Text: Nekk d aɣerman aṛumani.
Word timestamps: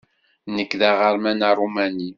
Nekk 0.55 0.71
d 0.79 0.81
aɣerman 0.89 1.39
aṛumani. 1.49 2.09